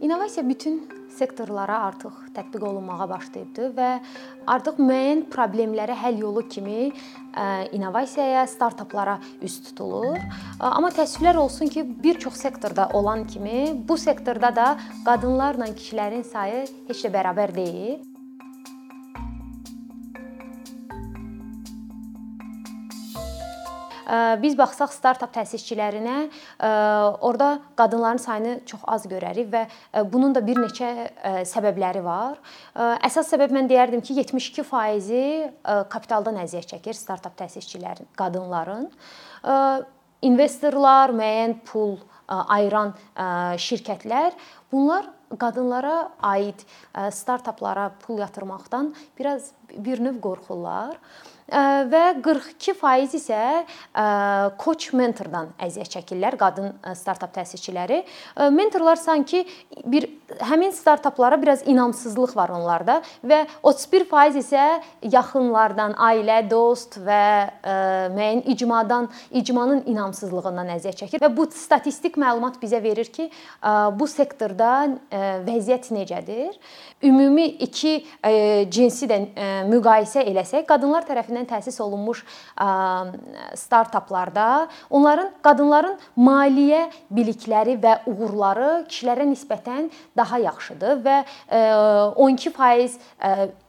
İnnovasiya 0.00 0.48
bütün 0.48 0.88
sektorlara 1.10 1.78
artıq 1.88 2.12
tətbiq 2.34 2.64
olunmağa 2.64 3.08
başlayıbdı 3.10 3.70
və 3.74 3.88
artıq 4.46 4.78
müəyyən 4.78 5.24
problemlərə 5.32 5.96
həll 5.98 6.20
yolu 6.22 6.44
kimi 6.48 6.92
innovasiyaya, 7.74 8.46
startaplara 8.46 9.18
üst 9.42 9.66
tutulur. 9.66 10.20
Amma 10.60 10.92
təəssüflər 10.94 11.36
olsun 11.42 11.66
ki, 11.74 11.82
bir 12.04 12.18
çox 12.22 12.38
sektorda 12.38 12.88
olan 12.94 13.26
kimi 13.26 13.74
bu 13.88 13.98
sektorda 13.98 14.54
da 14.56 14.68
qadınlarla 15.04 15.72
kişilərin 15.74 16.22
sayı 16.22 16.66
heç 16.88 17.04
də 17.04 17.12
bərabər 17.18 17.54
deyil. 17.54 17.98
Biz 24.42 24.54
baxsaq 24.56 24.92
startap 24.94 25.34
təsisçilərinə, 25.34 26.16
orada 27.20 27.58
qadınların 27.76 28.22
sayını 28.22 28.54
çox 28.68 28.86
az 28.88 29.04
görərik 29.10 29.50
və 29.52 29.64
bunun 30.08 30.32
da 30.32 30.40
bir 30.44 30.56
neçə 30.62 30.88
səbəbləri 31.50 32.00
var. 32.06 32.38
Əsas 33.04 33.28
səbəb 33.34 33.52
mən 33.52 33.68
deyərdim 33.68 34.00
ki, 34.00 34.16
72%-i 34.22 35.24
kapitaldan 35.92 36.40
əziyyət 36.40 36.72
çəkir 36.72 36.96
startap 36.96 37.36
təsisçilərin, 37.36 38.08
qadınların. 38.16 38.88
İnvestorlar, 40.24 41.12
müəyyən 41.14 41.58
pul 41.68 41.98
ayıran 42.28 42.96
şirkətlər 43.60 44.32
bunlar 44.72 45.06
qadınlara 45.38 46.08
aid 46.24 46.64
startaplara 47.12 47.90
pul 48.00 48.18
yatırmaqdan 48.24 48.94
biraz 49.18 49.52
bir 49.68 50.00
növ 50.00 50.16
qorxurlar 50.24 50.96
və 51.48 52.02
42% 52.20 53.16
isə 53.16 53.40
coach 54.60 54.92
mentordan 54.96 55.54
əziyyət 55.64 55.94
çəkirlər 55.96 56.36
qadın 56.40 56.74
startap 56.98 57.32
təsisçiləri. 57.36 58.02
Mentorlar 58.52 59.00
sanki 59.00 59.44
bir 59.88 60.08
həmin 60.44 60.74
startaplara 60.76 61.38
biraz 61.40 61.62
inamsızlıq 61.66 62.34
var 62.36 62.52
onlarda 62.52 62.98
və 63.24 63.46
31% 63.62 64.36
isə 64.42 64.66
yaxınlardan, 65.08 65.94
ailə, 65.96 66.42
dost 66.50 66.98
və 67.00 67.22
müəyyən 68.12 68.44
icmadan, 68.52 69.08
icmanın 69.32 69.86
inamsızlığından 69.88 70.74
əziyyət 70.76 71.00
çəkir 71.04 71.24
və 71.24 71.32
bu 71.32 71.48
statistik 71.54 72.20
məlumat 72.20 72.60
bizə 72.60 72.82
verir 72.84 73.08
ki, 73.08 73.30
bu 73.96 74.06
sektorda 74.10 74.74
vəziyyət 75.48 75.88
necədir? 75.96 76.52
Ümumi 77.08 77.46
iki 77.64 78.04
cinsi 78.74 79.08
də 79.08 79.22
müqayisə 79.70 80.26
eləsək, 80.28 80.66
qadınlar 80.68 81.06
tərəfindən 81.08 81.37
tərəfindən 81.38 81.46
təsis 81.48 81.80
olunmuş 81.80 82.24
startaplarda 83.54 84.68
onların 84.90 85.30
qadınların 85.42 85.98
maliyyə 86.16 86.90
bilikləri 87.10 87.78
və 87.80 88.02
uğurları 88.06 88.86
kişilərə 88.88 89.26
nisbətən 89.28 89.90
daha 90.16 90.38
yaxşıdır 90.38 91.02
və 91.04 91.24
12% 92.16 92.98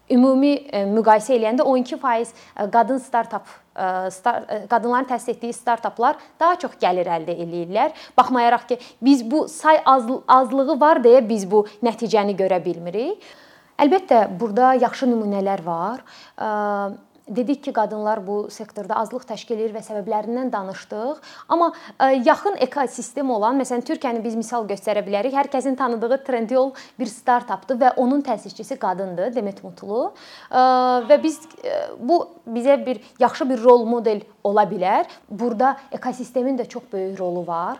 ümumi 0.09 0.53
müqayisə 0.89 1.35
eləyəndə 1.37 1.63
12% 1.63 2.33
qadın 2.71 2.97
startap 2.97 3.45
qadınların 4.69 5.07
təsis 5.07 5.35
etdiyi 5.35 5.53
startaplar 5.53 6.17
daha 6.39 6.57
çox 6.59 6.71
gəlir 6.81 7.07
əldə 7.07 7.35
eləyirlər. 7.37 7.93
Baxmayaraq 8.17 8.65
ki, 8.67 8.79
biz 9.01 9.23
bu 9.23 9.47
say 9.47 9.79
azlığı 9.85 10.79
var 10.79 10.99
deyə 11.03 11.21
biz 11.29 11.45
bu 11.49 11.65
nəticəni 11.83 12.35
görə 12.35 12.59
bilmirik. 12.65 13.21
Əlbəttə, 13.79 14.25
burada 14.35 14.73
yaxşı 14.75 15.07
nümunələr 15.07 15.63
var. 15.63 16.01
Dedik 17.29 17.63
ki, 17.63 17.73
qadınlar 17.73 18.23
bu 18.27 18.47
sektorda 18.49 18.95
azlıq 18.97 19.27
təşkil 19.29 19.59
edir 19.59 19.73
və 19.75 19.83
səbəblərindən 19.85 20.49
danışdıq. 20.49 21.19
Amma 21.53 21.67
e, 22.01 22.07
yaxın 22.25 22.57
ekosistem 22.65 23.29
olan, 23.29 23.59
məsələn, 23.61 23.83
Türkiyəni 23.85 24.23
biz 24.23 24.37
misal 24.39 24.65
göstərə 24.69 25.03
bilərik. 25.05 25.35
Hər 25.37 25.51
kəsin 25.53 25.77
tanıdığı 25.77 26.23
Trendyol 26.25 26.71
bir 26.97 27.11
startapdır 27.11 27.77
və 27.83 27.91
onun 28.01 28.23
təsisçisi 28.25 28.79
qadındır, 28.81 29.35
Demet 29.35 29.61
Mutlu. 29.63 30.09
E, 30.49 30.63
və 31.11 31.19
biz 31.21 31.37
e, 31.61 31.75
bu 32.01 32.23
bizə 32.49 32.79
bir 32.81 32.97
yaxşı 33.21 33.49
bir 33.51 33.61
rol 33.61 33.85
model 33.85 34.25
ola 34.43 34.65
bilər. 34.65 35.05
Burada 35.29 35.75
ekosistemin 35.93 36.57
də 36.57 36.65
çox 36.65 36.89
böyük 36.89 37.19
rolu 37.19 37.43
var. 37.45 37.77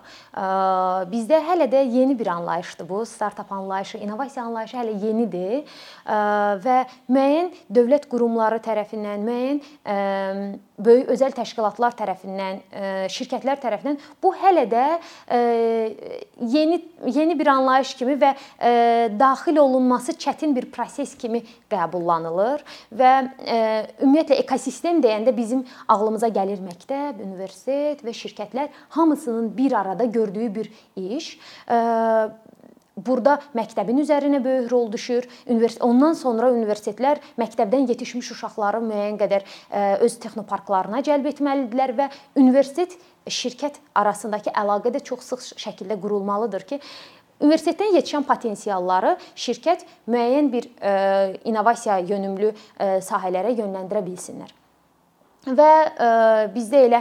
Bizdə 1.09 1.40
hələ 1.48 1.66
də 1.72 1.82
yeni 1.90 2.20
bir 2.20 2.28
anlayışdır 2.28 2.90
bu. 2.90 3.06
Startap 3.06 3.52
anlayışı, 3.52 3.98
innovasiya 3.98 4.46
anlayışı 4.46 4.78
hələ 4.78 4.94
yenidir 5.06 5.80
və 6.06 6.78
müəyyən 7.09 7.50
dövlət 7.74 8.06
qurumları 8.12 8.59
tərəfindən, 8.66 9.24
müəyyən 9.26 9.39
böyük 10.80 11.10
özəl 11.14 11.34
təşkilatlar 11.36 11.96
tərəfindən, 12.00 12.62
şirkətlər 13.12 13.60
tərəfindən 13.62 14.00
bu 14.24 14.34
hələ 14.40 14.66
də 14.72 14.86
yeni 16.54 16.80
yeni 17.06 17.38
bir 17.40 17.48
anlayış 17.52 17.94
kimi 18.00 18.16
və 18.20 18.34
daxil 19.20 19.58
olunması 19.62 20.16
çətin 20.20 20.56
bir 20.56 20.70
proses 20.72 21.16
kimi 21.18 21.42
qəbullanılır 21.72 22.64
və 22.96 23.14
ümumiyyətlə 24.02 24.40
ekosistem 24.44 25.02
deyəndə 25.04 25.36
bizim 25.38 25.66
ağlımıza 25.88 26.32
gəlir 26.36 26.62
məktəb, 26.64 27.22
universitet 27.24 28.04
və 28.06 28.16
şirkətlər 28.16 28.70
hamısının 28.96 29.52
bir 29.58 29.78
arada 29.80 30.06
gördüyü 30.06 30.56
bir 30.56 30.72
iş. 30.96 31.38
Burada 33.06 33.38
məktəbin 33.56 34.02
üzərinə 34.04 34.42
böyük 34.44 34.72
rol 34.72 34.90
düşür. 34.92 35.28
Ondan 35.86 36.18
sonra 36.20 36.52
universitetlər 36.52 37.22
məktəbdən 37.40 37.88
yetişmiş 37.94 38.34
uşaqları 38.36 38.82
müəyyən 38.84 39.20
qədər 39.22 39.46
öz 40.06 40.18
texnoparklarına 40.26 41.04
cəlb 41.08 41.30
etməlidirlər 41.32 41.96
və 41.96 42.09
universitet 42.40 42.98
şirkət 43.30 43.80
arasındakı 43.96 44.52
əlaqə 44.58 44.92
də 44.96 45.04
çox 45.06 45.32
sıx 45.32 45.54
şəkildə 45.64 46.00
qurulmalıdır 46.02 46.68
ki, 46.74 46.82
Universitetdən 47.40 47.94
yetişən 47.96 48.26
potensialları 48.28 49.14
şirkət 49.40 49.86
müəyyən 50.12 50.50
bir 50.52 50.66
innovasiya 51.48 52.02
yönümlü 52.09 52.52
sahələrə 53.08 53.54
yönləndirə 53.56 54.02
bilsinlər. 54.04 54.52
Və 55.48 55.74
e, 55.88 56.08
bizdə 56.52 56.82
elə 56.88 57.00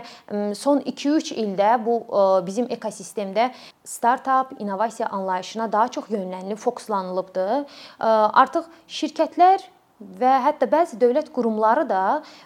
son 0.55 0.79
2-3 0.87 1.33
ildə 1.43 1.73
bu 1.83 1.99
e, 2.07 2.27
bizim 2.47 2.69
ekosistemdə 2.71 3.49
startap, 3.85 4.53
innovasiya 4.63 5.09
anlayışına 5.09 5.73
daha 5.73 5.89
çox 5.89 6.11
yönlənilib, 6.11 6.61
fokuslanılıbdı. 6.63 7.49
E, 7.59 8.05
artıq 8.43 8.71
şirkətlər 8.87 9.67
və 9.99 10.37
hətta 10.45 10.69
bəzi 10.71 10.95
dövlət 11.01 11.33
qurumları 11.35 11.83
da 11.91 12.03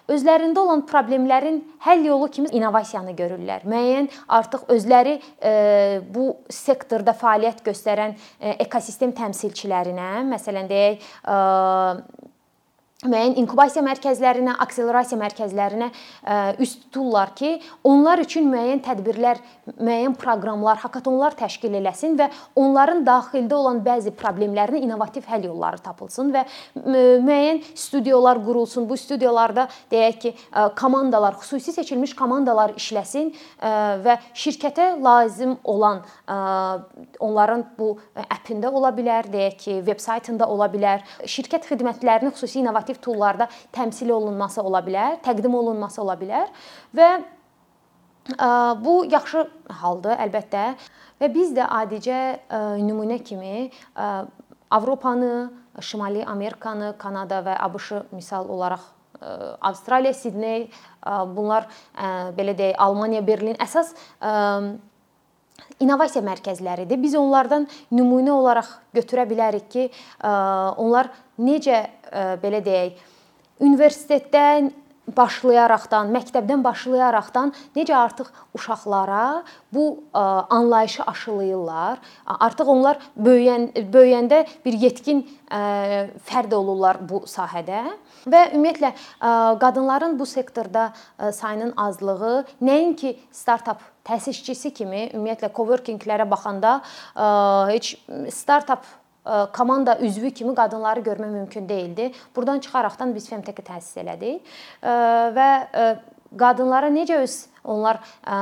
özlərində 0.09 0.63
olan 0.63 0.87
problemlərin 0.89 1.61
həll 1.85 2.09
yolu 2.09 2.31
kimi 2.33 2.49
innovasiyanı 2.57 3.13
görürlər. 3.19 3.69
Müəyyən 3.69 4.09
artıq 4.33 4.65
özləri 4.73 5.19
bu 6.15 6.31
sektorda 6.49 7.13
fəaliyyət 7.13 7.61
göstərən 7.69 8.17
ekosistem 8.57 9.13
təmsilçilərinə, 9.21 10.23
məsələn 10.33 10.73
deyək, 10.73 11.05
müəyyən 13.03 13.35
inkubasiya 13.41 13.83
mərkəzlərinə, 13.83 14.55
akselerasiya 14.63 15.19
mərkəzlərinə 15.19 15.89
e, 15.91 16.35
üst 16.63 16.85
tuturlar 16.85 17.33
ki, 17.35 17.57
onlar 17.89 18.23
üçün 18.23 18.47
müəyyən 18.53 18.83
tədbirlər, 18.85 19.41
müəyyən 19.83 20.15
proqramlar, 20.21 20.79
hakatonlar 20.85 21.35
təşkil 21.39 21.75
eləsin 21.81 22.15
və 22.21 22.29
onların 22.63 23.03
daxildə 23.07 23.59
olan 23.59 23.81
bəzi 23.83 24.13
problemlərinə 24.19 24.85
innovativ 24.87 25.27
həll 25.31 25.49
yolları 25.49 25.83
tapılsın 25.83 26.31
və 26.35 26.45
müəyyən 26.79 27.63
studiyalar 27.75 28.39
qurulsun. 28.45 28.87
Bu 28.87 28.99
studiyalarda 29.01 29.67
deyək 29.91 30.21
ki, 30.23 30.35
e, 30.35 30.69
komandalar, 30.79 31.41
xüsusi 31.43 31.75
seçilmiş 31.75 32.15
komandalar 32.19 32.77
işləsin 32.79 33.33
e, 33.33 33.75
və 34.07 34.19
şirkətə 34.31 34.93
lazım 35.03 35.59
olan 35.65 36.05
onların 37.21 37.65
bu 37.79 37.97
appində 38.15 38.71
ola 38.73 38.93
bilər, 38.95 39.27
deyək 39.33 39.57
ki, 39.59 39.75
veb 39.87 40.01
saytında 40.03 40.47
ola 40.51 40.69
bilər. 40.71 41.03
Şirkət 41.29 41.67
xidmətlərini 41.69 42.33
xüsusi 42.35 42.61
innovativ 42.63 42.92
interaktiv 42.93 43.03
toollarda 43.03 43.49
təmsil 43.73 44.11
olunması 44.11 44.63
ola 44.63 44.83
bilər, 44.83 45.21
təqdim 45.23 45.55
olunması 45.55 46.03
ola 46.03 46.17
bilər 46.17 46.49
və 46.95 47.23
bu 48.83 49.05
yaxşı 49.11 49.47
haldır 49.69 50.19
əlbəttə. 50.19 50.77
Və 51.21 51.29
biz 51.33 51.53
də 51.55 51.67
adicə 51.67 52.39
nümunə 52.83 53.23
kimi 53.23 53.71
Avropanı, 54.71 55.53
Şimali 55.81 56.25
Amerikanı, 56.25 56.97
Kanada 56.99 57.43
və 57.43 57.57
ABŞ-ı 57.59 58.07
misal 58.13 58.49
olaraq 58.49 58.81
Avstraliya, 59.61 60.15
Sidney, 60.15 60.71
bunlar 61.05 61.69
belə 62.37 62.57
deyək, 62.59 62.77
Almaniya, 62.79 63.23
Berlin 63.27 63.57
əsas 63.61 63.95
innovasiya 65.79 66.25
mərkəzləridir. 66.27 66.99
Biz 66.99 67.15
onlardan 67.21 67.69
nümunə 67.93 68.33
olaraq 68.35 68.67
götürə 68.95 69.27
bilərik 69.31 69.69
ki, 69.71 69.91
onlar 70.23 71.13
necə 71.39 71.85
belə 72.43 72.63
deyək, 72.65 73.03
universitetdən 73.63 74.73
başlayaraqdan, 75.17 76.13
məktəbdən 76.15 76.61
başlayaraqdan 76.63 77.51
necə 77.75 77.95
artıq 77.99 78.29
uşaqlara 78.55 79.43
bu 79.75 80.05
anlayışı 80.15 81.03
aşılayırlar. 81.03 81.99
Artıq 82.27 82.71
onlar 82.71 83.01
böyüyən 83.19 83.73
böyüyəndə 83.93 84.45
bir 84.65 84.79
yetkin 84.79 85.25
fərd 85.51 86.55
olurlar 86.55 87.01
bu 87.03 87.25
sahədə 87.27 87.83
və 88.31 88.45
ümumiyyətlə 88.55 88.93
qadınların 89.61 90.15
bu 90.19 90.27
sektorda 90.27 90.93
sayının 91.19 91.75
azlığı 91.77 92.45
nəinki 92.63 93.17
startap 93.35 93.83
təsisçisi 94.07 94.71
kimi 94.71 95.09
ümumiyyətlə 95.11 95.51
coworking-lərə 95.55 96.31
baxanda 96.31 96.79
heç 97.75 97.97
startap 98.31 98.87
komanda 99.53 99.99
üzvü 99.99 100.31
kimi 100.31 100.55
qadınları 100.55 101.01
görmək 101.01 101.31
mümkün 101.31 101.69
deyildi. 101.69 102.13
Burdan 102.37 102.61
çıxaraqdan 102.61 103.15
biz 103.15 103.29
Femtech-i 103.31 103.63
təsis 103.63 104.01
elədik 104.03 104.41
və 104.83 105.49
qadınlara 106.39 106.91
necə 106.93 107.23
öz 107.23 107.35
onlar 107.63 108.01
ə, 108.03 108.37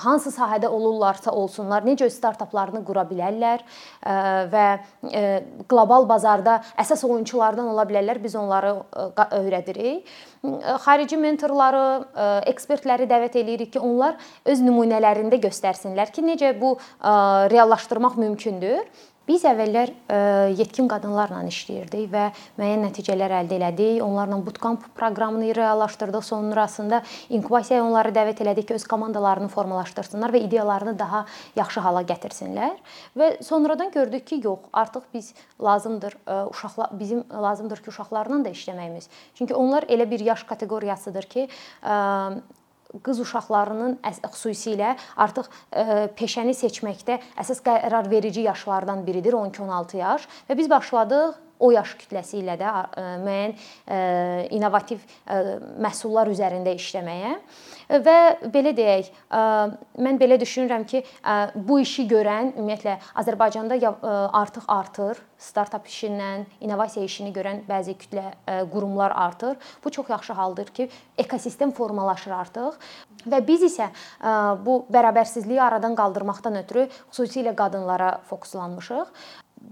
hansı 0.00 0.32
sahədə 0.32 0.70
olurlarsa 0.72 1.32
olsunlar, 1.36 1.84
necə 1.84 2.06
öz 2.08 2.14
startaplarını 2.14 2.80
qura 2.86 3.04
bilərlər 3.08 3.60
ə, 3.60 4.14
və 4.52 4.66
ə, 5.10 5.24
qlobal 5.68 6.08
bazarda 6.08 6.60
əsas 6.80 7.04
oyunçulardan 7.04 7.68
ola 7.74 7.84
bilərlər. 7.88 8.22
Biz 8.22 8.38
onları 8.40 8.72
ə, 8.80 9.28
öyrədirik. 9.42 10.08
Xarici 10.86 11.20
mentorları, 11.20 11.84
ə, 12.16 12.30
ekspertləri 12.54 13.08
dəvət 13.10 13.36
eləyirik 13.42 13.74
ki, 13.76 13.82
onlar 13.84 14.16
öz 14.48 14.64
nümunələrində 14.64 15.36
göstərsinlər 15.42 16.14
ki, 16.14 16.24
necə 16.32 16.54
bu 16.56 16.78
ə, 16.78 17.12
reallaşdırmaq 17.52 18.16
mümkündür. 18.24 18.86
Biz 19.32 19.46
əvvəllər 19.48 19.90
e, 20.12 20.16
yetkin 20.58 20.88
qadınlarla 20.90 21.38
işləyirdik 21.48 22.10
və 22.12 22.26
müəyyən 22.58 22.82
nəticələr 22.84 23.32
əldə 23.38 23.56
elədik. 23.56 24.02
Onlarla 24.04 24.36
bootcamp 24.44 24.84
proqramını 24.98 25.54
reallaşdırdıq. 25.56 26.26
Sonrasında 26.26 26.98
inkubasiyaya 27.32 27.86
onları 27.86 28.12
dəvət 28.12 28.42
elədik 28.44 28.68
ki, 28.68 28.76
öz 28.76 28.84
komandalarını 28.92 29.48
formalaşdırsınlar 29.54 30.34
və 30.36 30.42
ideyalarını 30.50 30.98
daha 30.98 31.24
yaxşı 31.56 31.80
hala 31.80 32.04
gətirsinlər. 32.12 32.76
Və 33.16 33.32
sonradan 33.46 33.94
gördük 33.94 34.26
ki, 34.28 34.42
yox, 34.44 34.68
artıq 34.68 35.08
biz 35.14 35.32
lazımdır 35.64 36.18
e, 36.26 36.40
uşaqlar 36.52 36.92
bizim 37.00 37.24
lazımdır 37.32 37.86
ki, 37.86 37.88
uşaqlarla 37.88 38.44
da 38.44 38.52
işləməyimiz. 38.52 39.08
Çünki 39.34 39.54
onlar 39.54 39.88
elə 39.88 40.10
bir 40.10 40.20
yaş 40.20 40.44
kateqoriyasıdır 40.44 41.32
ki, 41.32 41.48
e, 41.48 41.94
qız 43.04 43.22
uşaqlarının 43.24 43.98
xüsusilə 44.04 44.96
artıq 45.16 45.48
peşəni 46.18 46.54
seçməkdə 46.56 47.18
əsas 47.40 47.62
qərar 47.64 48.10
verici 48.10 48.44
yaşlardan 48.44 49.06
biridir 49.06 49.36
12-16 49.38 49.96
yaş. 50.02 50.28
Və 50.50 50.58
biz 50.58 50.70
başladıq 50.70 51.38
o 51.62 51.70
yaş 51.70 51.94
kütləsi 52.02 52.40
ilə 52.42 52.58
də 52.60 52.72
müəyyən 53.22 53.54
innovativ 54.52 55.04
məhsullar 55.82 56.30
üzərində 56.32 56.74
işləməyə 56.74 57.36
və 58.02 58.18
belə 58.52 58.72
deyək, 58.76 59.10
mən 60.02 60.18
belə 60.20 60.38
düşünürəm 60.40 60.86
ki, 60.88 61.02
bu 61.54 61.78
işi 61.82 62.06
görən 62.10 62.54
ümumiyyətlə 62.56 62.96
Azərbaycanda 63.22 63.78
artıq 64.32 64.64
artır, 64.72 65.20
startap 65.42 65.86
işindən, 65.90 66.46
innovasiya 66.62 67.04
işini 67.04 67.32
görən 67.34 67.62
bəzi 67.68 67.96
kütlə 67.98 68.30
qurumlar 68.72 69.12
artır. 69.14 69.56
Bu 69.84 69.90
çox 69.90 70.08
yaxşı 70.10 70.32
haldır 70.38 70.70
ki, 70.74 70.88
ekosistem 71.18 71.72
formalaşır 71.74 72.36
artıq 72.38 72.78
və 73.26 73.42
biz 73.46 73.66
isə 73.66 73.90
bu 74.64 74.82
bərabərsizliyi 74.92 75.60
aradan 75.60 75.94
qaldırmaqdan 75.98 76.62
ötürü 76.62 76.88
xüsusilə 77.10 77.54
qadınlara 77.58 78.20
fokuslanmışıq. 78.30 79.10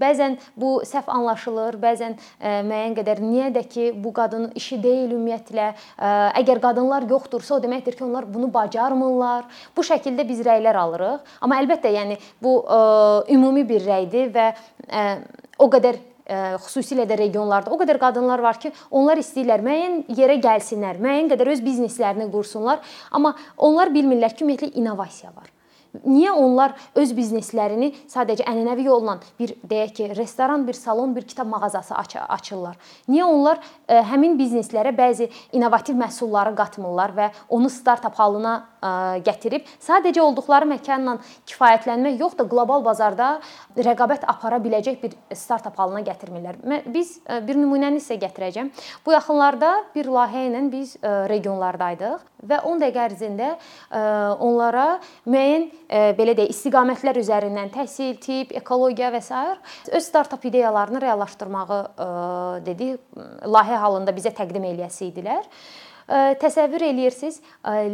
Bəzən 0.01 0.39
bu 0.57 0.81
səhv 0.89 1.11
anlaşılır, 1.13 1.77
bəzən 1.83 2.17
e, 2.17 2.53
müəyyən 2.67 2.97
qədər 2.97 3.21
niyə 3.25 3.51
də 3.55 3.65
ki, 3.69 3.87
bu 4.01 4.13
qadının 4.17 4.55
işi 4.57 4.81
deyil 4.83 5.13
ümumiyyətlə. 5.17 5.67
E, 5.71 6.13
əgər 6.41 6.63
qadınlar 6.63 7.09
yoxdursa, 7.11 7.59
o 7.59 7.63
deməkdir 7.63 7.99
ki, 7.99 8.05
onlar 8.09 8.29
bunu 8.33 8.49
bacarmırlar. 8.55 9.49
Bu 9.77 9.85
şəkildə 9.87 10.27
biz 10.29 10.41
rəylər 10.47 10.79
alırıq. 10.85 11.35
Amma 11.45 11.61
əlbəttə, 11.61 11.93
yəni 11.99 12.17
bu 12.43 12.61
e, 12.65 12.81
ümumi 13.37 13.67
bir 13.69 13.85
rəydir 13.89 14.33
və 14.37 14.53
o 15.61 15.69
qədər 15.71 16.01
xüsusilə 16.63 17.05
də 17.11 17.17
regionlarda 17.19 17.73
o 17.75 17.79
qədər 17.79 17.99
qadınlar 17.99 18.43
var 18.43 18.59
ki, 18.63 18.71
onlar 18.95 19.19
istəyirlər 19.19 19.65
müəyyən 19.67 19.97
yerə 20.15 20.37
gəlsinlər, 20.43 21.01
müəyyən 21.03 21.31
qədər 21.33 21.51
öz 21.57 21.63
bizneslərini 21.65 22.31
qursunlar, 22.31 22.79
amma 23.11 23.35
onlar 23.59 23.91
bilmirlər 23.95 24.37
ki, 24.37 24.45
ümumiyyətlə 24.47 24.77
innovasiya 24.79 25.35
var. 25.35 25.51
Niyə 25.91 26.31
onlar 26.39 26.77
öz 26.99 27.11
bizneslərini 27.17 27.91
sadəcə 28.11 28.45
ənənəvi 28.47 28.85
yolla 28.87 29.17
bir 29.41 29.57
deyək 29.67 29.93
ki, 29.97 30.05
restoran, 30.15 30.63
bir 30.69 30.77
salon, 30.79 31.17
bir 31.17 31.27
kitab 31.27 31.51
mağazası 31.51 31.97
aç 31.99 32.15
açırlar? 32.21 32.77
Niyə 33.11 33.27
onlar 33.27 33.59
ə, 33.59 33.65
e, 33.97 33.99
həmin 34.07 34.37
bizneslərə 34.39 34.93
bəzi 34.95 35.27
innovativ 35.57 35.99
məhsulları 35.99 36.55
qatmırlar 36.59 37.17
və 37.17 37.29
onu 37.51 37.73
startap 37.75 38.15
halına 38.23 38.55
ə, 38.55 38.63
e, 38.87 39.21
gətirib 39.27 39.67
sadəcə 39.83 40.23
olduqları 40.23 40.71
məkanla 40.77 41.19
kifayətlənmək 41.51 42.23
yox 42.23 42.39
da 42.39 42.47
qlobal 42.55 42.87
bazarda 42.87 43.33
rəqabət 43.75 44.29
apara 44.31 44.63
biləcək 44.63 45.03
bir 45.03 45.19
startap 45.35 45.79
halına 45.83 46.05
gətirmirlər. 46.07 46.63
Biz 46.87 47.17
ə, 47.19 47.41
e, 47.41 47.45
bir 47.51 47.59
nümunəni 47.59 47.99
sizə 47.99 48.21
gətirəcəm. 48.23 48.71
Bu 49.03 49.19
yaxınlarda 49.19 49.75
bir 49.97 50.15
layihə 50.15 50.47
ilə 50.53 50.69
biz 50.71 51.01
ə, 51.03 51.25
regionlardaydıq 51.35 52.30
və 52.47 52.61
10 52.69 52.81
dəqiqə 52.83 53.05
ərzində 53.09 53.51
ə, 53.57 54.03
onlara 54.41 54.87
müəyyən 55.29 55.69
belə 56.19 56.35
deyək, 56.39 56.55
istiqamətlər 56.55 57.21
üzərindən 57.21 57.71
təhsil, 57.75 58.17
tibb, 58.23 58.55
ekologiya 58.61 59.13
və 59.15 59.21
s. 59.23 59.45
öz 59.93 60.05
startap 60.05 60.45
ideyalarını 60.49 61.01
reallaşdırmağı 61.03 61.81
dedi, 62.67 62.93
layihə 63.45 63.81
halında 63.85 64.15
bizə 64.17 64.33
təqdim 64.37 64.67
eləyəsi 64.71 65.11
idilər. 65.11 65.47
Təsəvvür 66.43 66.89
eləyirsiniz, 66.89 67.39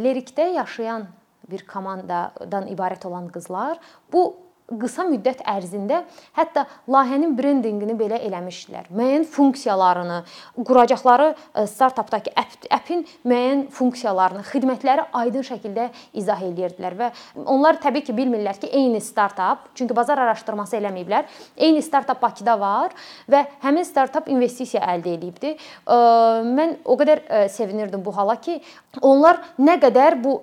Lerikdə 0.01 0.49
yaşayan 0.55 1.05
bir 1.47 1.63
komandadan 1.67 2.67
ibarət 2.71 3.05
olan 3.07 3.29
qızlar 3.31 3.79
bu 4.11 4.46
qısa 4.67 5.05
müddət 5.07 5.41
ərzində 5.47 6.01
hətta 6.35 6.65
layihənin 6.91 7.35
brendinqini 7.37 7.93
belə 7.97 8.19
eləmişdilər. 8.27 8.89
Müəyyən 8.91 9.23
funksiyalarını, 9.31 10.17
quracaqları 10.67 11.27
e, 11.31 11.63
startapdakı 11.71 12.33
appin 12.75 13.05
müəyyən 13.23 13.63
funksiyalarını, 13.71 14.43
xidmətləri 14.49 15.05
aydın 15.21 15.45
şəkildə 15.47 15.87
izah 16.19 16.43
eləyirdilər 16.43 16.97
və 16.99 17.11
onlar 17.45 17.79
təbii 17.83 18.03
ki, 18.09 18.15
bilmirlər 18.17 18.59
ki, 18.59 18.67
eyni 18.75 18.99
startap, 19.01 19.69
çünki 19.75 19.95
bazar 19.95 20.19
araşdırması 20.25 20.75
eləməyiblər. 20.81 21.29
Eyni 21.55 21.83
startap 21.85 22.21
Bakıda 22.21 22.57
var 22.59 22.95
və 23.31 23.45
həmin 23.63 23.87
startap 23.87 24.27
investisiya 24.31 24.83
əldə 24.95 25.15
edibdi. 25.15 25.53
E, 25.55 26.01
mən 26.43 26.75
o 26.83 26.99
qədər 26.99 27.23
e, 27.23 27.45
sevinirdim 27.55 28.03
bu 28.03 28.11
hala 28.17 28.35
ki, 28.41 28.59
onlar 28.99 29.39
nə 29.59 29.77
qədər 29.79 30.19
bu 30.19 30.35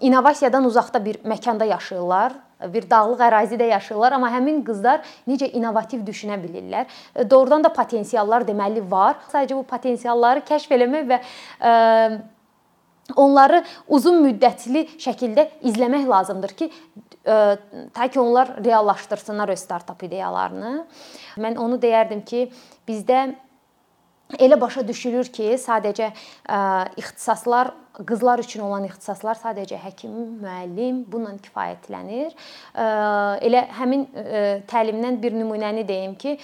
innovasiyadan 0.00 0.64
uzaqda 0.66 1.02
bir 1.04 1.18
məkanda 1.28 1.66
yaşayırlar 1.68 2.34
bir 2.72 2.86
dağlıq 2.90 3.20
ərazidə 3.28 3.68
yaşayırlar, 3.70 4.16
amma 4.16 4.30
həmin 4.32 4.62
qızlar 4.64 5.02
necə 5.28 5.48
innovativ 5.52 6.04
düşünə 6.06 6.38
bilirlər. 6.40 6.86
E, 7.14 7.26
doğrudan 7.30 7.64
da 7.64 7.72
potensiallar 7.72 8.46
deməli 8.48 8.84
var. 8.90 9.18
Sadəcə 9.32 9.58
bu 9.58 9.66
potensialları 9.68 10.44
kəşf 10.48 10.72
eləmək 10.76 11.10
və 11.10 11.20
e, 11.20 11.74
onları 13.16 13.62
uzun 13.92 14.22
müddətli 14.24 14.86
şəkildə 15.02 15.48
izləmək 15.68 16.08
lazımdır 16.08 16.56
ki, 16.58 16.70
e, 17.26 17.40
ta 17.94 18.08
ki 18.08 18.20
onlar 18.20 18.56
reallaşdırsınlar 18.64 19.52
öz 19.52 19.60
startap 19.60 20.02
ideyalarını. 20.08 20.78
Mən 21.36 21.60
onu 21.60 21.80
deyərdim 21.82 22.24
ki, 22.24 22.48
bizdə 22.88 23.34
elə 24.38 24.60
başa 24.60 24.82
düşülür 24.88 25.30
ki, 25.32 25.54
sadəcə 25.62 26.10
ə, 26.10 26.60
ixtisaslar 26.98 27.72
qızlar 28.04 28.42
üçün 28.42 28.64
olan 28.66 28.84
ixtisaslar 28.88 29.38
sadəcə 29.40 29.78
həkim, 29.80 30.12
müəllim 30.42 31.00
bununla 31.08 31.38
kifayətlənir. 31.44 32.34
Elə 32.76 33.62
həmin 33.78 34.04
təlimdən 34.68 35.16
bir 35.22 35.36
nümunəni 35.36 35.86
deyim 35.88 36.14
ki, 36.20 36.36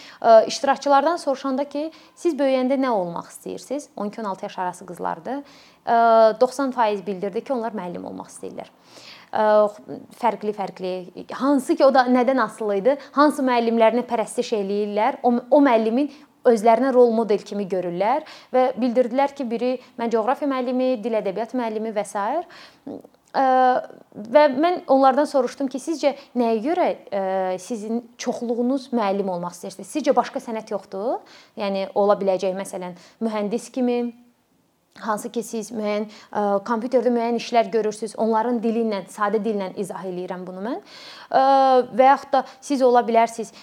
iştirakçılardan 0.48 1.20
soruşanda 1.20 1.68
ki, 1.68 1.90
siz 2.14 2.38
böyüyəndə 2.38 2.80
nə 2.80 2.92
olmaq 2.96 3.28
istəyirsiniz? 3.34 3.90
12-16 3.96 4.48
yaş 4.48 4.58
arası 4.58 4.86
qızlardır. 4.88 5.42
90% 5.86 7.06
bildirdi 7.06 7.44
ki, 7.44 7.52
onlar 7.52 7.76
müəllim 7.76 8.06
olmaq 8.08 8.32
istəyirlər 8.32 8.72
fərqli-fərqli 9.32 10.90
hansı 11.40 11.72
ki 11.78 11.86
o 11.86 11.94
da 11.94 12.02
nədən 12.04 12.42
asılı 12.42 12.74
idi? 12.82 12.96
Hansı 13.16 13.40
müəllimlərini 13.40 14.04
pərəstiş 14.04 14.52
eləyirlər? 14.58 15.22
O, 15.24 15.32
o 15.56 15.60
müəllimin 15.64 16.10
özlərinə 16.48 16.92
rol 16.94 17.12
model 17.14 17.42
kimi 17.46 17.66
görürlər 17.70 18.26
və 18.52 18.68
bildirdilər 18.78 19.34
ki, 19.36 19.46
biri 19.48 19.72
mən 19.98 20.12
coğrafiya 20.12 20.50
müəllimi, 20.50 20.94
dil 21.02 21.18
ədəbiyyat 21.20 21.56
müəllimi 21.58 21.92
və 21.94 22.04
s. 22.06 22.14
və 23.32 24.42
mən 24.52 24.82
onlardan 24.92 25.24
soruşdum 25.24 25.68
ki, 25.72 25.78
sizcə 25.80 26.10
nəyə 26.36 26.58
görə 26.66 26.88
sizin 27.62 28.02
çoxluğunuz 28.20 28.90
müəllim 28.92 29.30
olmaq 29.32 29.54
istəyirsiniz? 29.56 29.88
Sizcə 29.88 30.12
başqa 30.16 30.42
sənət 30.42 30.74
yoxdur? 30.74 31.22
Yəni 31.56 31.86
ola 31.94 32.18
biləcək 32.20 32.52
məsələn 32.58 32.98
mühəndis 33.24 33.70
kimi 33.72 34.12
hansı 35.00 35.30
ki 35.32 35.40
siz 35.42 35.70
müəyyən 35.72 36.04
kompüterdə 36.68 37.08
müəyyən 37.08 37.38
işlər 37.40 37.70
görürsüz, 37.72 38.12
onların 38.20 38.60
dili 38.60 38.84
ilə, 38.84 39.06
sadə 39.08 39.40
dillə 39.40 39.70
izah 39.80 40.04
eləyirəm 40.04 40.44
bunu 40.44 40.60
mən. 40.66 40.82
Və 41.96 42.10
yaxud 42.10 42.34
da 42.34 42.44
siz 42.60 42.84
ola 42.84 43.00
bilərsiniz 43.06 43.54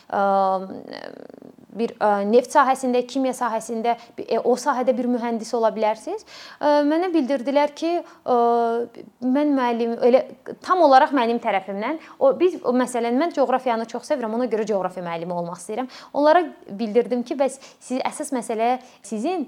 bir 1.79 1.95
neft 2.29 2.53
sahəsində, 2.53 3.01
kimya 3.07 3.33
sahəsində, 3.37 3.95
e, 4.25 4.39
o 4.39 4.55
sahədə 4.59 4.95
bir 4.97 5.09
mühəndis 5.11 5.51
ola 5.57 5.71
bilərsiniz. 5.75 6.25
Mənə 6.61 7.11
bildirdilər 7.13 7.73
ki, 7.77 7.93
mən 9.25 9.53
müəllim 9.57 9.95
elə 10.09 10.25
tam 10.65 10.83
olaraq 10.85 11.13
mənim 11.15 11.39
tərəfimdən 11.43 12.01
o 12.19 12.33
biz 12.39 12.59
məsələn 12.63 13.17
mən 13.19 13.35
coğrafiyanı 13.37 13.87
çox 13.89 14.11
sevirəm, 14.11 14.35
ona 14.37 14.49
görə 14.51 14.67
coğrafiya 14.69 15.05
müəllimi 15.05 15.35
olmaq 15.35 15.61
istəyirəm. 15.61 15.87
Onlara 16.13 16.43
bildirdim 16.69 17.23
ki, 17.23 17.39
bəs 17.39 17.59
siz 17.79 18.03
əsas 18.03 18.33
məsələ 18.35 18.75
sizin 19.05 19.47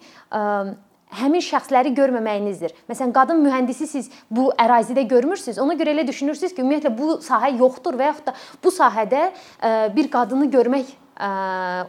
həmin 1.19 1.43
şəxsləri 1.43 1.91
görməməyinizdir. 1.95 2.73
Məsələn, 2.89 3.11
qadın 3.15 3.41
mühəndisi 3.43 3.87
siz 3.89 4.09
bu 4.31 4.49
ərazidə 4.59 5.03
görmürsüz. 5.11 5.59
Ona 5.59 5.75
görə 5.79 5.95
elə 5.95 6.07
düşünürsüz 6.07 6.55
ki, 6.55 6.63
ümumiyyətlə 6.63 6.93
bu 6.95 7.17
sahə 7.23 7.51
yoxdur 7.57 7.99
və 7.99 8.11
yaxud 8.11 8.29
da 8.31 8.35
bu 8.63 8.71
sahədə 8.71 9.27
bir 9.95 10.11
qadını 10.13 10.47
görmək 10.53 10.95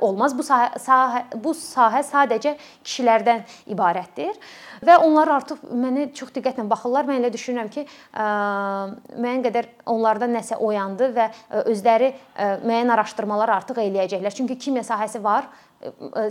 olmaz. 0.02 0.34
Bu 0.36 0.44
sahə, 0.46 0.78
sahə 0.82 1.24
bu 1.34 1.54
sahə 1.56 2.02
sadəcə 2.06 2.54
kişilərdən 2.84 3.42
ibarətdir 3.72 4.36
və 4.82 4.98
onlar 5.06 5.30
artıq 5.38 5.62
mənə 5.70 6.08
çox 6.16 6.34
diqqətlə 6.36 6.66
baxırlar. 6.70 7.06
Mən 7.08 7.22
elə 7.22 7.32
düşünürəm 7.34 7.70
ki, 7.72 7.86
müəyyən 8.12 9.44
qədər 9.46 9.70
onlarda 9.92 10.28
nəsə 10.30 10.58
oyandı 10.62 11.12
və 11.16 11.28
özləri 11.64 12.12
müəyyən 12.66 12.92
araşdırmalar 12.96 13.56
artıq 13.58 13.82
eləyəcəklər. 13.86 14.34
Çünki 14.36 14.58
kimya 14.58 14.84
sahəsi 14.86 15.22
var, 15.24 15.48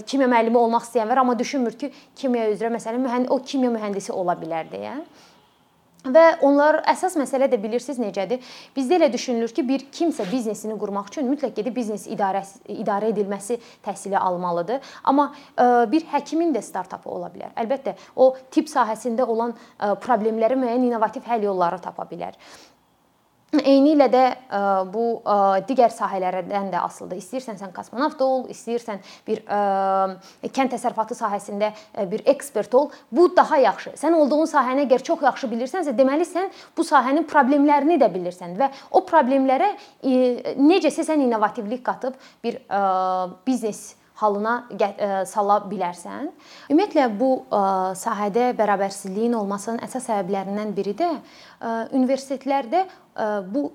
kimya 0.07 0.29
müəllimi 0.31 0.57
olmaq 0.57 0.85
istəyən 0.87 1.09
var, 1.11 1.23
amma 1.23 1.37
düşünmür 1.39 1.75
ki, 1.79 1.91
kimya 2.15 2.49
üzrə 2.53 2.71
məsələn 2.71 3.03
mühəndis 3.03 3.33
o 3.33 3.39
kimya 3.43 3.71
mühəndisi 3.73 4.13
ola 4.15 4.37
bilər 4.39 4.69
deyə. 4.71 4.95
Və 6.01 6.23
onlar 6.41 6.79
əsas 6.89 7.13
məsələ 7.19 7.45
də 7.51 7.59
bilirsiniz 7.61 7.99
necədir? 8.01 8.41
Bizdə 8.73 8.97
elə 8.97 9.09
düşünülür 9.13 9.51
ki, 9.53 9.65
bir 9.67 9.83
kimsə 9.93 10.25
biznesini 10.31 10.73
qurmaq 10.81 11.11
üçün 11.11 11.29
mütləq 11.29 11.53
gedib 11.59 11.75
biznes 11.77 12.07
idarəsi 12.09 12.63
idarə 12.81 13.11
edilməsi 13.13 13.59
təhsili 13.85 14.17
almalıdır. 14.17 14.81
Amma 15.05 15.29
ə, 15.53 15.85
bir 15.91 16.07
həkimin 16.09 16.55
də 16.55 16.65
startapı 16.65 17.09
ola 17.09 17.29
bilər. 17.29 17.53
Əlbəttə, 17.53 17.93
o 18.15 18.31
tibb 18.49 18.71
sahəsində 18.71 19.29
olan 19.29 19.53
ə, 19.53 19.93
problemləri 20.01 20.57
müəyyən 20.63 20.89
innovativ 20.89 21.29
həll 21.29 21.45
yolları 21.51 21.77
tapa 21.85 22.09
bilər. 22.09 22.33
Eyni 23.51 23.97
ilə 23.97 24.07
də 24.07 24.21
e, 24.31 24.59
bu 24.93 25.05
e, 25.19 25.33
digər 25.67 25.91
sahələrdən 25.91 26.69
də 26.71 26.79
asılıdır. 26.85 27.19
İstəyirsən 27.19 27.59
sən 27.59 27.73
kosmonavt 27.75 28.21
ol, 28.23 28.45
istəyirsən 28.53 29.01
bir 29.27 29.41
e, 29.43 30.47
kənd 30.55 30.71
təsərrüfatı 30.71 31.17
sahəsində 31.19 31.73
bir 32.13 32.23
ekspert 32.31 32.71
ol, 32.79 32.87
bu 33.11 33.27
daha 33.35 33.59
yaxşı. 33.59 33.97
Sən 33.99 34.15
olduğun 34.15 34.47
sahəni 34.47 34.85
əgər 34.87 35.03
çox 35.03 35.27
yaxşı 35.27 35.51
bilirsənsə, 35.51 35.95
deməli 35.97 36.27
sən 36.27 36.47
bu 36.77 36.87
sahənin 36.87 37.27
problemlərini 37.27 37.99
də 37.99 38.07
bilirsən 38.13 38.55
və 38.59 38.71
o 38.95 39.03
problemlərə 39.07 39.73
necəsə 40.01 41.03
sən 41.11 41.25
innovativlik 41.27 41.83
qatıb 41.83 42.15
bir 42.43 42.61
biznes 43.47 43.89
halına 44.21 44.55
sala 45.29 45.59
bilərsən. 45.67 46.31
Ümumiyyətlə 46.69 47.09
bu 47.19 47.33
sahədə 47.97 48.51
bərabərsizliyin 48.57 49.35
olmasının 49.41 49.83
əsas 49.83 50.07
səbəblərindən 50.07 50.73
biri 50.77 50.95
də 51.03 51.11
universitetlərdə 51.91 52.87
bu 53.51 53.69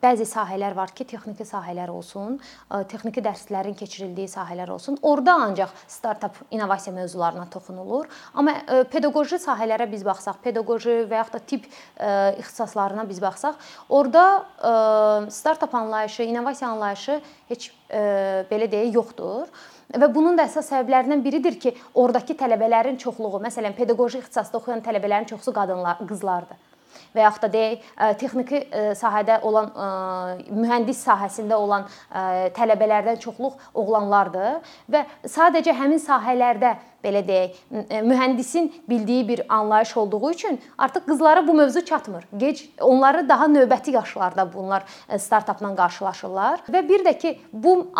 bəzi 0.00 0.24
sahələr 0.24 0.72
var 0.72 0.94
ki, 0.96 1.04
texniki 1.04 1.44
sahələr 1.44 1.90
olsun, 1.92 2.38
texniki 2.88 3.20
dərslərin 3.20 3.74
keçirildiyi 3.76 4.30
sahələr 4.32 4.70
olsun. 4.72 4.96
Orda 5.04 5.34
ancaq 5.44 5.74
startap 5.84 6.38
innovasiya 6.48 6.94
mövzularına 6.96 7.44
toxunulur. 7.52 8.06
Amma 8.32 8.54
pedaqoji 8.88 9.36
sahələrə 9.42 9.84
biz 9.90 10.00
baxsaq, 10.08 10.38
pedaqoji 10.46 10.94
və 11.10 11.20
yaxud 11.20 11.36
da 11.36 11.40
tibb 11.52 11.68
ixtisaslarına 12.40 13.04
biz 13.10 13.20
baxsaq, 13.20 13.60
orada 13.92 14.24
startap 15.28 15.76
anlayışı, 15.82 16.24
innovasiya 16.32 16.70
anlayışı 16.70 17.18
heç 17.52 17.68
belə 18.48 18.70
deyə 18.72 18.88
yoxdur. 18.94 19.52
Və 19.90 20.08
bunun 20.14 20.38
da 20.38 20.46
əsas 20.46 20.70
səbəblərindən 20.70 21.22
biridir 21.24 21.58
ki, 21.60 21.74
oradakı 21.94 22.36
tələbələrin 22.38 22.98
çoxluğu, 23.02 23.40
məsələn, 23.42 23.74
pedaqoji 23.74 24.20
ixtisasda 24.22 24.58
oxuyan 24.58 24.84
tələbələrin 24.84 25.26
çoxusu 25.30 25.54
qadınlar, 25.56 25.98
qızlardır. 26.06 26.66
Və 27.14 27.24
yaxud 27.24 27.42
da 27.42 27.48
deyək 27.50 27.86
texniki 28.18 28.60
sahədə 28.98 29.40
olan 29.46 29.72
mühəndis 30.50 31.00
sahəsində 31.06 31.58
olan 31.58 31.88
tələbələrdən 32.54 33.18
çoxluq 33.22 33.56
oğlanlardır. 33.74 34.60
Və 34.90 35.02
sadəcə 35.26 35.74
həmin 35.74 36.02
sahələrdə 36.02 36.76
belə 37.02 37.22
deyək, 37.26 37.58
mühəndisin 38.06 38.70
bildiyi 38.90 39.26
bir 39.28 39.42
anlayış 39.48 39.96
olduğu 39.96 40.30
üçün 40.30 40.60
artıq 40.78 41.06
qızlara 41.10 41.46
bu 41.46 41.54
mövzu 41.54 41.84
çatmır. 41.84 42.26
Gec 42.36 42.68
onları 42.80 43.28
daha 43.28 43.46
növbəti 43.46 43.90
yaşlarda 43.90 44.46
bunlar 44.54 44.86
startapla 45.18 45.74
qarşılaşırlar. 45.76 46.66
Və 46.70 46.88
bir 46.88 47.06
də 47.06 47.18
ki, 47.18 47.38
bu 47.52 47.90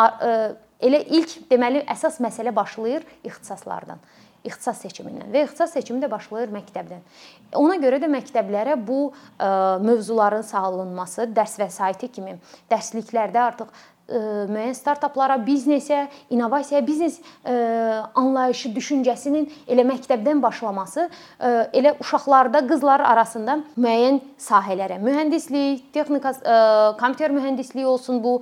Elə 0.81 1.03
ilk 1.13 1.37
deməli 1.51 1.85
əsas 1.93 2.19
məsələ 2.25 2.55
başlayır 2.57 3.05
ixtisaslardan 3.27 4.01
ixtisas 4.47 4.79
seçimindən 4.81 5.33
və 5.35 5.45
ixtisas 5.45 5.75
seçimi 5.77 6.01
də 6.01 6.09
başlayır 6.09 6.53
məktəbdən. 6.55 7.03
Ona 7.61 7.77
görə 7.83 7.99
də 8.01 8.09
məktəblərə 8.09 8.77
bu 8.81 9.11
ə, 9.11 9.51
mövzuların 9.85 10.45
salınması, 10.47 11.29
dərs 11.37 11.59
vəsaiti 11.61 12.09
kimi 12.15 12.39
dərsliklərdə 12.73 13.43
artıq 13.43 13.75
müəyyən 14.11 14.75
startaplara, 14.75 15.37
biznesə, 15.47 16.09
innovasiyaya, 16.35 16.83
biznes 16.87 17.21
anlayışı, 18.19 18.73
düşüncəsinin 18.75 19.49
elə 19.71 19.87
məktəbdən 19.87 20.43
başlaması 20.43 21.09
elə 21.41 21.95
uşaqlarda, 22.03 22.65
qızlar 22.69 23.05
arasında 23.07 23.61
müəyyən 23.79 24.21
sahələrə, 24.41 25.01
mühəndislik, 25.03 25.87
texnika, 25.95 26.35
kompüter 27.01 27.31
mühəndisliyi 27.35 27.87
olsun, 27.87 28.23
bu 28.25 28.39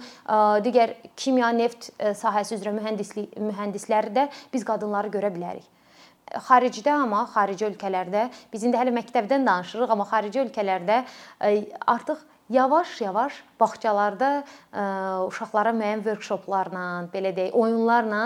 digər 0.64 0.96
kimya, 1.16 1.52
neft 1.52 1.90
sahəsi 1.98 2.56
üzrə 2.56 2.72
mühəndislik 2.76 3.36
mühəndisləri 3.36 4.14
də 4.14 4.28
biz 4.54 4.64
qadınları 4.64 5.12
görə 5.12 5.32
bilərik. 5.34 5.66
Xaricdə 6.28 6.92
amma 6.92 7.22
xarici 7.32 7.64
ölkələrdə 7.64 8.26
biz 8.52 8.64
indi 8.68 8.76
hələ 8.76 8.92
məktəbdən 8.92 9.46
danışırıq, 9.48 9.94
amma 9.94 10.04
xarici 10.10 10.42
ölkələrdə 10.42 10.98
artıq 11.88 12.20
yavaş-yavaş 12.50 13.44
bağçalarda 13.58 14.28
ə, 14.70 14.82
uşaqlara 15.26 15.72
müəyyən 15.74 16.04
workshoplarla, 16.06 16.84
belə 17.12 17.32
deyək, 17.34 17.56
oyunlarla 17.58 18.20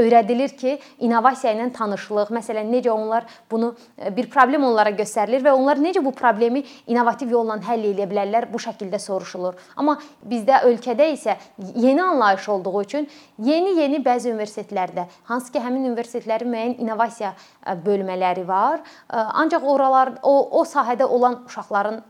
öyrədilir 0.00 0.54
ki, 0.56 0.78
innovasiya 1.04 1.52
ilə 1.52 1.66
tanışlıq, 1.76 2.32
məsələn, 2.32 2.70
necə 2.72 2.90
onlar 2.94 3.26
bunu 3.50 3.74
bir 4.16 4.30
problem 4.32 4.64
onlara 4.70 4.94
göstərilir 4.96 5.44
və 5.44 5.52
onlar 5.52 5.80
necə 5.82 6.00
bu 6.04 6.14
problemi 6.16 6.64
innovativ 6.86 7.34
yolla 7.36 7.58
həll 7.66 7.90
edə 7.92 8.08
bilərlər, 8.08 8.48
bu 8.52 8.60
şəkildə 8.62 8.98
soruşulur. 9.02 9.58
Amma 9.76 9.98
bizdə 10.24 10.62
ölkədə 10.70 11.10
isə 11.12 11.36
yeni 11.76 12.02
anlayış 12.02 12.48
olduğu 12.56 12.82
üçün 12.82 13.08
yeni-yeni 13.38 14.00
bəzi 14.04 14.32
universitetlərdə, 14.32 15.06
hansı 15.28 15.52
ki, 15.52 15.60
həmin 15.60 15.90
universitetlərin 15.92 16.48
müəyyən 16.54 16.76
innovasiya 16.80 17.34
bölmələri 17.84 18.46
var, 18.48 18.80
ancaq 19.12 19.68
oralar 19.68 20.16
o 20.22 20.38
o 20.60 20.64
sahədə 20.64 21.04
olan 21.04 21.42
uşaqların, 21.46 22.00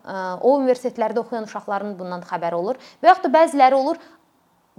o 0.41 0.55
universitetlərdə 0.61 1.25
oxuyan 1.25 1.50
uşaqların 1.51 1.99
bundan 1.99 2.25
xəbəri 2.31 2.57
olur 2.63 2.81
və 3.03 3.13
yaxud 3.13 3.29
da 3.29 3.35
bəziləri 3.41 3.79
olur 3.83 4.01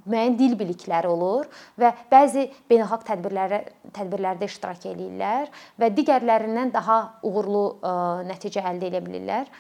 müəyyən 0.08 0.38
dil 0.38 0.56
bilikləri 0.58 1.10
olur 1.10 1.50
və 1.80 1.92
bəzi 2.12 2.48
beynəlxalq 2.70 3.04
tədbirlərə 3.10 3.60
tədbirlərdə 3.94 4.48
iştirak 4.50 4.88
eləyirlər 4.90 5.52
və 5.82 5.90
digərlərindən 5.98 6.72
daha 6.74 7.02
uğurlu 7.28 7.66
ə, 7.82 7.92
nəticə 8.30 8.64
əldə 8.72 8.90
edə 8.90 9.04
bilirlər. 9.06 9.52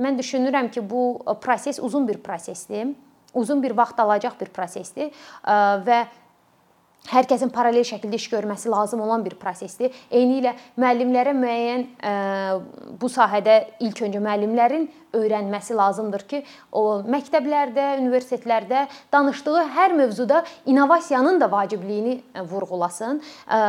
Mən 0.00 0.18
düşünürəm 0.20 0.68
ki, 0.70 0.84
bu 0.86 1.22
proses 1.42 1.80
uzun 1.82 2.06
bir 2.06 2.20
prosesdir. 2.22 2.92
Uzun 3.34 3.62
bir 3.62 3.74
vaxt 3.78 3.98
alacaq 4.02 4.36
bir 4.40 4.48
prosesdir 4.50 5.12
və 5.86 5.98
hər 7.08 7.26
kəsin 7.26 7.50
paralel 7.52 7.84
şəkildə 7.86 8.18
iş 8.18 8.28
görməsi 8.30 8.70
lazım 8.70 9.00
olan 9.00 9.24
bir 9.24 9.34
prosesdir. 9.40 9.94
Eyni 10.10 10.40
ilə 10.42 10.52
müəllimlərə 10.78 11.32
müəyyən 11.36 11.84
ə, 11.96 12.14
bu 13.00 13.08
sahədə 13.10 13.56
ilk 13.80 14.02
öncə 14.06 14.20
müəllimlərin 14.22 14.88
öyrənməsi 15.16 15.74
lazımdır 15.74 16.22
ki, 16.30 16.42
o 16.76 17.00
məktəblərdə, 17.10 17.86
universitetlərdə 17.98 18.84
danışdığı 19.12 19.64
hər 19.74 19.96
mövzuda 19.98 20.44
innovasiyanın 20.70 21.40
da 21.40 21.50
vacibliyini 21.50 22.20
vurğulasın. 22.52 23.18
Ə, 23.48 23.60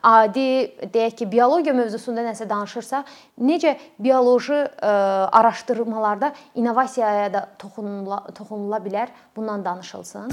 adi 0.00 0.46
deyək 0.94 1.18
ki, 1.20 1.30
biologiya 1.34 1.74
mövzusunda 1.76 2.24
nəsə 2.24 2.48
danışırsa, 2.48 3.02
necə 3.44 3.74
bioloji 3.98 4.62
araşdırmalarda 4.80 6.32
innovasiyaya 6.54 7.32
da 7.34 7.48
toxunula, 7.58 8.22
toxunula 8.32 8.80
bilər, 8.86 9.12
bundan 9.36 9.64
danışılsın. 9.64 10.32